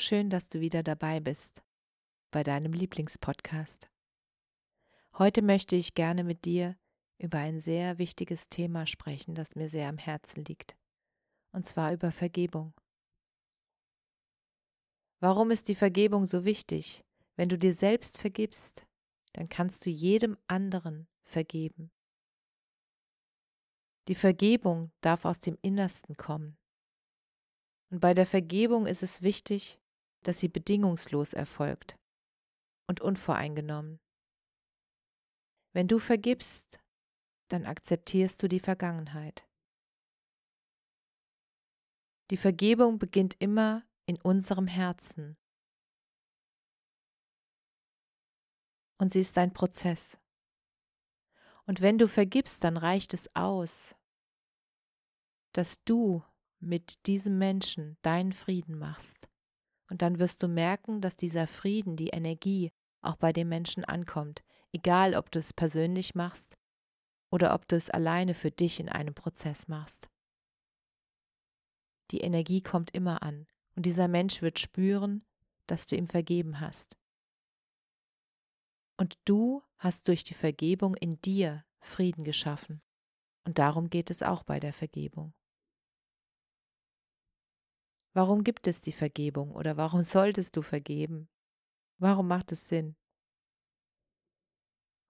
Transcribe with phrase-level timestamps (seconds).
[0.00, 1.62] Schön, dass du wieder dabei bist
[2.30, 3.90] bei deinem Lieblingspodcast.
[5.18, 6.76] Heute möchte ich gerne mit dir
[7.18, 10.76] über ein sehr wichtiges Thema sprechen, das mir sehr am Herzen liegt,
[11.52, 12.72] und zwar über Vergebung.
[15.20, 17.04] Warum ist die Vergebung so wichtig?
[17.36, 18.86] Wenn du dir selbst vergibst,
[19.34, 21.90] dann kannst du jedem anderen vergeben.
[24.08, 26.56] Die Vergebung darf aus dem Innersten kommen.
[27.90, 29.78] Und bei der Vergebung ist es wichtig,
[30.22, 31.98] dass sie bedingungslos erfolgt
[32.86, 34.00] und unvoreingenommen.
[35.72, 36.80] Wenn du vergibst,
[37.48, 39.46] dann akzeptierst du die Vergangenheit.
[42.30, 45.36] Die Vergebung beginnt immer in unserem Herzen.
[48.98, 50.18] Und sie ist ein Prozess.
[51.66, 53.94] Und wenn du vergibst, dann reicht es aus,
[55.52, 56.24] dass du
[56.58, 59.29] mit diesem Menschen deinen Frieden machst.
[59.90, 64.42] Und dann wirst du merken, dass dieser Frieden, die Energie auch bei dem Menschen ankommt,
[64.72, 66.56] egal ob du es persönlich machst
[67.30, 70.08] oder ob du es alleine für dich in einem Prozess machst.
[72.12, 75.24] Die Energie kommt immer an und dieser Mensch wird spüren,
[75.66, 76.96] dass du ihm vergeben hast.
[78.96, 82.82] Und du hast durch die Vergebung in dir Frieden geschaffen.
[83.44, 85.32] Und darum geht es auch bei der Vergebung.
[88.12, 91.28] Warum gibt es die Vergebung oder warum solltest du vergeben?
[91.98, 92.96] Warum macht es Sinn?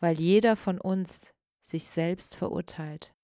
[0.00, 3.14] Weil jeder von uns sich selbst verurteilt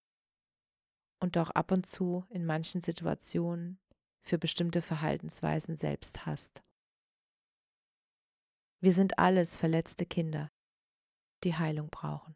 [1.20, 3.78] und auch ab und zu in manchen Situationen
[4.20, 6.62] für bestimmte Verhaltensweisen selbst hasst.
[8.80, 10.50] Wir sind alles verletzte Kinder,
[11.44, 12.34] die Heilung brauchen.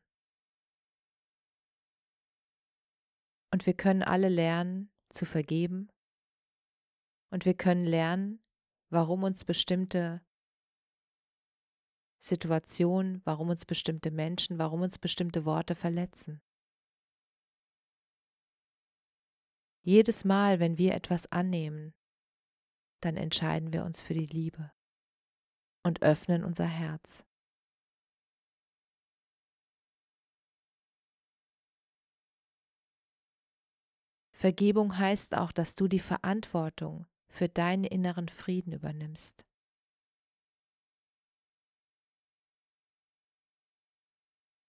[3.53, 5.91] Und wir können alle lernen zu vergeben
[7.36, 8.42] und wir können lernen,
[8.88, 10.24] warum uns bestimmte
[12.19, 16.41] Situationen, warum uns bestimmte Menschen, warum uns bestimmte Worte verletzen.
[19.82, 21.92] Jedes Mal, wenn wir etwas annehmen,
[23.02, 24.72] dann entscheiden wir uns für die Liebe
[25.82, 27.22] und öffnen unser Herz.
[34.32, 39.47] Vergebung heißt auch, dass du die Verantwortung für deinen inneren Frieden übernimmst.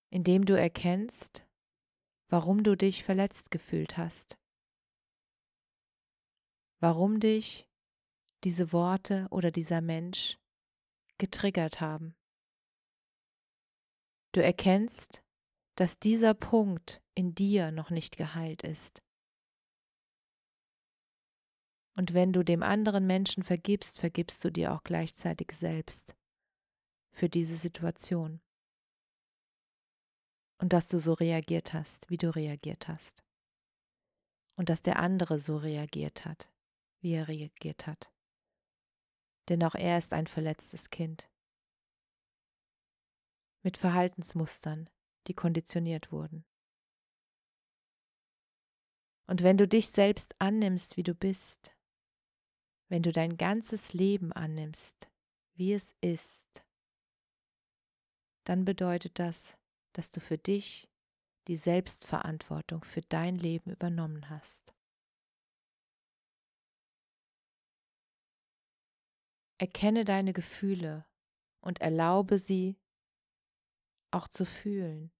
[0.09, 1.47] Indem du erkennst,
[2.29, 4.37] warum du dich verletzt gefühlt hast,
[6.79, 7.69] warum dich
[8.43, 10.37] diese Worte oder dieser Mensch
[11.17, 12.15] getriggert haben.
[14.33, 15.23] Du erkennst,
[15.75, 19.01] dass dieser Punkt in dir noch nicht geheilt ist.
[21.97, 26.15] Und wenn du dem anderen Menschen vergibst, vergibst du dir auch gleichzeitig selbst
[27.11, 28.39] für diese Situation.
[30.59, 33.23] Und dass du so reagiert hast, wie du reagiert hast.
[34.57, 36.51] Und dass der andere so reagiert hat,
[37.01, 38.11] wie er reagiert hat.
[39.49, 41.27] Denn auch er ist ein verletztes Kind.
[43.63, 44.87] Mit Verhaltensmustern,
[45.25, 46.45] die konditioniert wurden.
[49.25, 51.73] Und wenn du dich selbst annimmst, wie du bist,
[52.89, 55.09] wenn du dein ganzes Leben annimmst,
[55.55, 56.63] wie es ist,
[58.45, 59.57] dann bedeutet das,
[59.93, 60.89] dass du für dich
[61.47, 64.73] die Selbstverantwortung für dein Leben übernommen hast.
[69.59, 71.05] Erkenne deine Gefühle
[71.61, 72.77] und erlaube sie
[74.11, 75.11] auch zu fühlen.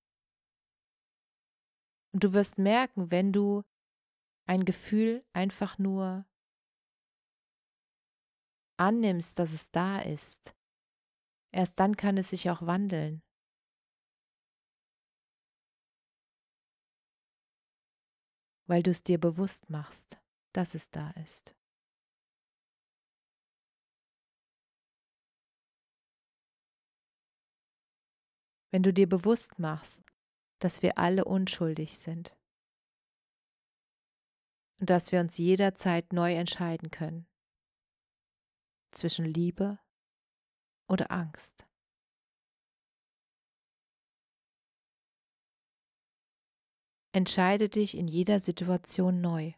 [2.13, 3.63] Und du wirst merken, wenn du
[4.45, 6.25] ein Gefühl einfach nur
[8.79, 10.53] annimmst, dass es da ist,
[11.51, 13.21] erst dann kann es sich auch wandeln.
[18.68, 20.18] Weil du es dir bewusst machst,
[20.53, 21.56] dass es da ist.
[28.71, 30.03] Wenn du dir bewusst machst,
[30.59, 32.35] dass wir alle unschuldig sind
[34.80, 37.27] und dass wir uns jederzeit neu entscheiden können
[38.91, 39.79] zwischen Liebe
[40.87, 41.65] oder Angst.
[47.13, 49.53] Entscheide dich in jeder Situation neu.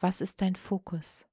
[0.00, 1.26] Was ist dein Fokus?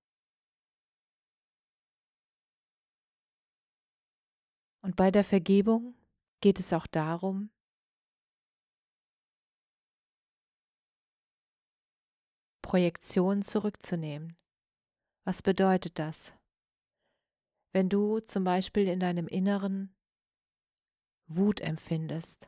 [4.81, 5.95] Und bei der Vergebung
[6.41, 7.49] geht es auch darum,
[12.61, 14.37] Projektionen zurückzunehmen.
[15.25, 16.33] Was bedeutet das?
[17.73, 19.93] Wenn du zum Beispiel in deinem Inneren
[21.25, 22.47] Wut empfindest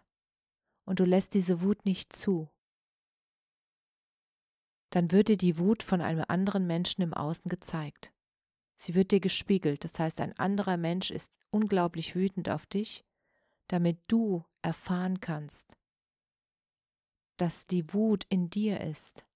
[0.85, 2.49] und du lässt diese Wut nicht zu,
[4.91, 8.13] dann wird dir die Wut von einem anderen Menschen im Außen gezeigt.
[8.77, 13.03] Sie wird dir gespiegelt, das heißt ein anderer Mensch ist unglaublich wütend auf dich,
[13.69, 15.75] damit du erfahren kannst,
[17.37, 19.26] dass die Wut in dir ist,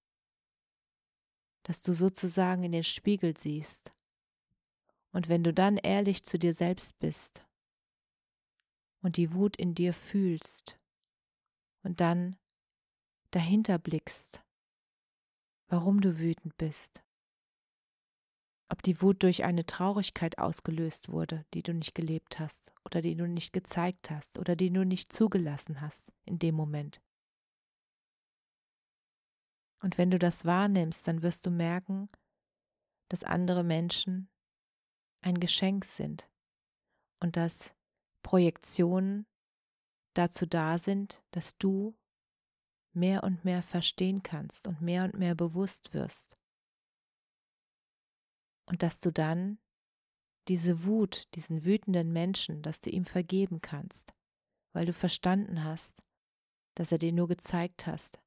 [1.62, 3.92] dass du sozusagen in den Spiegel siehst.
[5.12, 7.46] Und wenn du dann ehrlich zu dir selbst bist
[9.02, 10.78] und die Wut in dir fühlst
[11.82, 12.36] und dann
[13.30, 14.42] dahinter blickst,
[15.68, 17.02] warum du wütend bist,
[18.72, 23.14] ob die Wut durch eine Traurigkeit ausgelöst wurde, die du nicht gelebt hast oder die
[23.14, 27.02] du nicht gezeigt hast oder die du nicht zugelassen hast in dem Moment.
[29.82, 32.08] Und wenn du das wahrnimmst, dann wirst du merken,
[33.08, 34.30] dass andere Menschen
[35.20, 36.30] ein Geschenk sind
[37.20, 37.74] und dass
[38.22, 39.26] Projektionen
[40.14, 41.96] dazu da sind, dass du
[42.94, 46.36] mehr und mehr verstehen kannst und mehr und mehr bewusst wirst.
[48.66, 49.58] Und dass du dann
[50.48, 54.14] diese Wut, diesen wütenden Menschen, dass du ihm vergeben kannst,
[54.72, 56.02] weil du verstanden hast,
[56.76, 58.21] dass er dir nur gezeigt hast,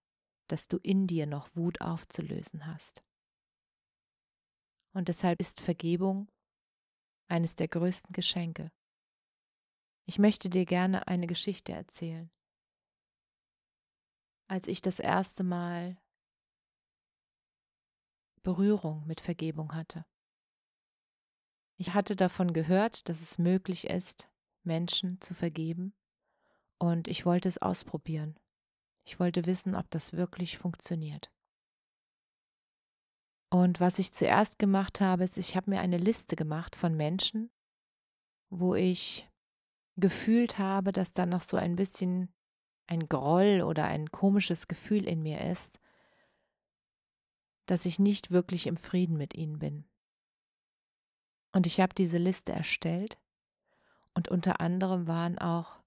[0.47, 3.03] dass du in dir noch Wut aufzulösen hast.
[4.93, 6.31] Und deshalb ist Vergebung
[7.27, 8.71] eines der größten Geschenke.
[10.05, 12.31] Ich möchte dir gerne eine Geschichte erzählen.
[14.47, 15.97] Als ich das erste Mal
[18.43, 20.05] Berührung mit Vergebung hatte.
[21.77, 24.29] Ich hatte davon gehört, dass es möglich ist,
[24.63, 25.93] Menschen zu vergeben,
[26.77, 28.37] und ich wollte es ausprobieren.
[29.05, 31.31] Ich wollte wissen, ob das wirklich funktioniert.
[33.51, 37.51] Und was ich zuerst gemacht habe, ist, ich habe mir eine Liste gemacht von Menschen,
[38.49, 39.29] wo ich
[39.95, 42.33] gefühlt habe, dass da noch so ein bisschen
[42.87, 45.79] ein Groll oder ein komisches Gefühl in mir ist,
[47.67, 49.85] dass ich nicht wirklich im Frieden mit ihnen bin.
[51.53, 53.17] Und ich habe diese Liste erstellt
[54.13, 55.79] und unter anderem waren auch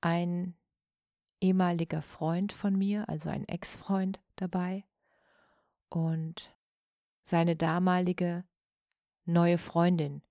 [0.00, 0.56] ein
[1.40, 4.84] ehemaliger Freund von mir, also ein Ex-Freund dabei
[5.88, 6.54] und
[7.24, 8.44] seine damalige
[9.24, 10.22] neue Freundin,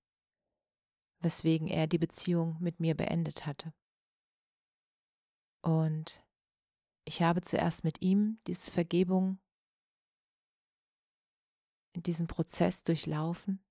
[1.20, 3.74] weswegen er die Beziehung mit mir beendet hatte.
[5.62, 6.24] Und
[7.04, 9.40] ich habe zuerst mit ihm diese Vergebung
[11.94, 13.66] in diesem Prozess durchlaufen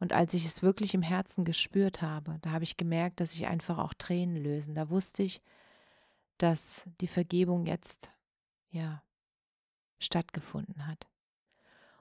[0.00, 3.46] und als ich es wirklich im Herzen gespürt habe, da habe ich gemerkt, dass ich
[3.46, 4.74] einfach auch Tränen lösen.
[4.74, 5.42] Da wusste ich,
[6.38, 8.10] dass die Vergebung jetzt,
[8.70, 9.02] ja,
[9.98, 11.08] stattgefunden hat.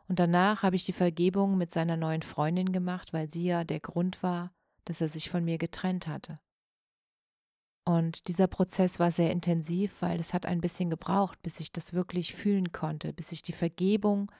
[0.08, 3.79] Und danach habe ich die Vergebung mit seiner neuen Freundin gemacht, weil sie ja der
[3.79, 4.53] Grund war,
[4.86, 6.39] dass er sich von mir getrennt hatte.
[7.84, 11.94] Und dieser Prozess war sehr intensiv, weil es hat ein bisschen gebraucht, bis ich das
[11.94, 14.32] wirklich fühlen konnte, bis ich die Vergebung,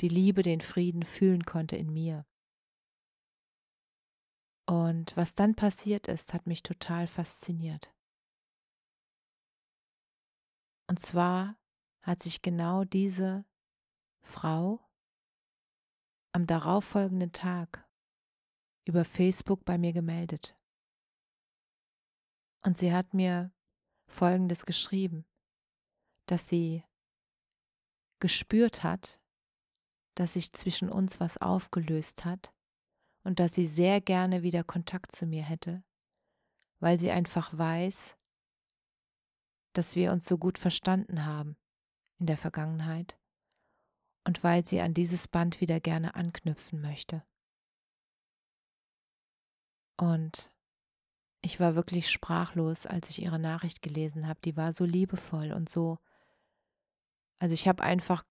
[0.00, 2.24] die Liebe, den Frieden fühlen konnte in mir.
[4.66, 7.90] Und was dann passiert ist, hat mich total fasziniert.
[10.88, 11.56] Und zwar
[12.02, 13.44] hat sich genau diese
[14.22, 14.80] Frau
[16.32, 17.88] am darauffolgenden Tag
[18.84, 20.56] über Facebook bei mir gemeldet.
[22.62, 23.52] Und sie hat mir
[24.08, 25.24] Folgendes geschrieben,
[26.26, 26.84] dass sie
[28.20, 29.20] gespürt hat,
[30.14, 32.52] dass sich zwischen uns was aufgelöst hat
[33.24, 35.84] und dass sie sehr gerne wieder Kontakt zu mir hätte,
[36.80, 38.16] weil sie einfach weiß,
[39.76, 41.56] dass wir uns so gut verstanden haben
[42.18, 43.18] in der Vergangenheit
[44.24, 47.22] und weil sie an dieses Band wieder gerne anknüpfen möchte.
[49.98, 50.50] Und
[51.42, 54.40] ich war wirklich sprachlos, als ich ihre Nachricht gelesen habe.
[54.44, 55.98] Die war so liebevoll und so.
[57.38, 58.24] Also ich habe einfach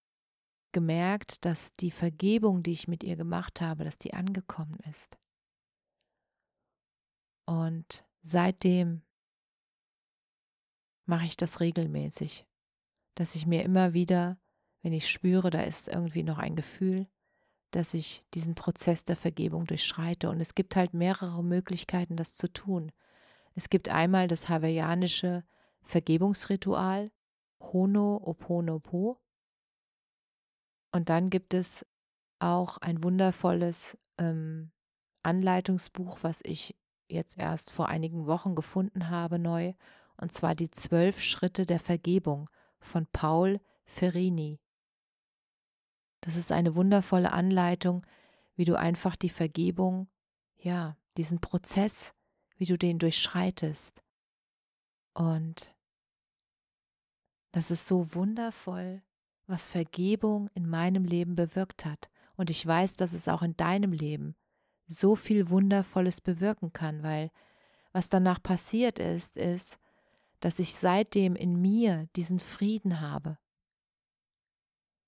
[0.73, 5.17] gemerkt, dass die Vergebung, die ich mit ihr gemacht habe, dass die angekommen ist.
[7.45, 9.03] Und seitdem
[11.05, 12.45] mache ich das regelmäßig,
[13.15, 14.37] dass ich mir immer wieder,
[14.81, 17.07] wenn ich spüre, da ist irgendwie noch ein Gefühl,
[17.71, 20.29] dass ich diesen Prozess der Vergebung durchschreite.
[20.29, 22.91] Und es gibt halt mehrere Möglichkeiten, das zu tun.
[23.53, 25.43] Es gibt einmal das hawaiianische
[25.83, 27.11] Vergebungsritual,
[27.59, 29.19] Hono Oponopo.
[30.91, 31.85] Und dann gibt es
[32.39, 34.71] auch ein wundervolles ähm,
[35.23, 36.75] Anleitungsbuch, was ich
[37.07, 39.73] jetzt erst vor einigen Wochen gefunden habe, neu,
[40.17, 44.59] und zwar die zwölf Schritte der Vergebung von Paul Ferrini.
[46.21, 48.05] Das ist eine wundervolle Anleitung,
[48.55, 50.07] wie du einfach die Vergebung,
[50.57, 52.13] ja, diesen Prozess,
[52.57, 54.01] wie du den durchschreitest.
[55.13, 55.75] Und
[57.51, 59.01] das ist so wundervoll,
[59.47, 62.09] was Vergebung in meinem Leben bewirkt hat.
[62.35, 64.35] Und ich weiß, dass es auch in deinem Leben
[64.87, 67.31] so viel Wundervolles bewirken kann, weil
[67.91, 69.79] was danach passiert ist, ist,
[70.45, 73.39] dass ich seitdem in mir diesen Frieden habe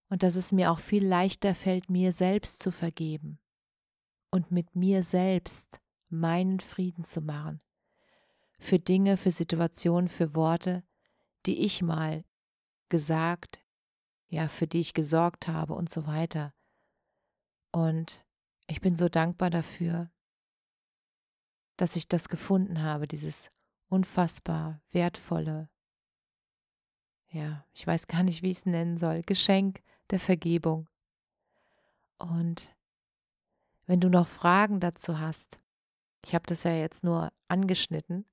[0.09, 3.37] und dass es mir auch viel leichter fällt, mir selbst zu vergeben
[4.31, 5.79] und mit mir selbst
[6.09, 7.61] meinen Frieden zu machen,
[8.57, 10.83] für Dinge, für Situationen, für Worte,
[11.45, 12.25] die ich mal
[12.89, 13.63] gesagt,
[14.29, 16.55] ja, für die ich gesorgt habe und so weiter.
[17.71, 18.25] Und
[18.65, 20.09] ich bin so dankbar dafür,
[21.75, 23.51] dass ich das gefunden habe, dieses
[23.89, 25.69] unfassbar wertvolle,
[27.29, 30.87] ja, ich weiß gar nicht, wie ich es nennen soll, Geschenk der Vergebung.
[32.17, 32.75] Und
[33.85, 35.59] wenn du noch Fragen dazu hast,
[36.23, 38.25] ich habe das ja jetzt nur angeschnitten,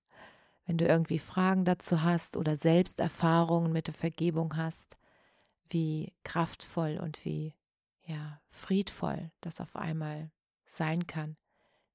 [0.67, 4.97] wenn du irgendwie Fragen dazu hast oder Selbsterfahrungen mit der Vergebung hast,
[5.69, 7.55] wie kraftvoll und wie
[8.07, 10.31] ja, friedvoll das auf einmal
[10.67, 11.37] sein kann,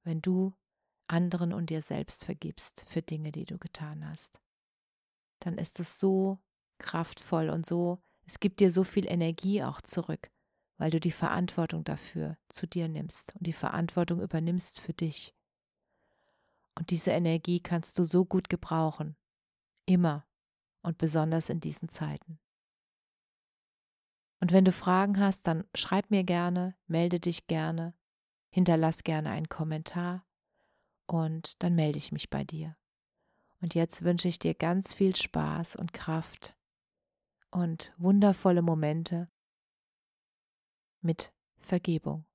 [0.04, 0.54] wenn du
[1.10, 4.40] anderen und dir selbst vergibst für Dinge, die du getan hast.
[5.40, 6.38] Dann ist es so
[6.78, 10.30] kraftvoll und so, es gibt dir so viel Energie auch zurück,
[10.78, 15.34] weil du die Verantwortung dafür zu dir nimmst und die Verantwortung übernimmst für dich.
[16.74, 19.16] Und diese Energie kannst du so gut gebrauchen,
[19.86, 20.26] immer
[20.82, 22.38] und besonders in diesen Zeiten.
[24.40, 27.94] Und wenn du Fragen hast, dann schreib mir gerne, melde dich gerne,
[28.50, 30.24] hinterlass gerne einen Kommentar
[31.10, 32.76] und dann melde ich mich bei dir.
[33.60, 36.56] Und jetzt wünsche ich dir ganz viel Spaß und Kraft
[37.50, 39.28] und wundervolle Momente
[41.00, 42.26] mit Vergebung.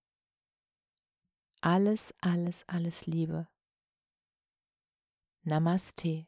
[1.61, 3.47] Alles, alles, alles Liebe.
[5.43, 6.27] Namaste.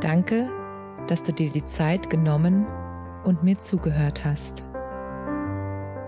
[0.00, 0.50] Danke,
[1.06, 2.66] dass du dir die Zeit genommen
[3.24, 4.73] und mir zugehört hast.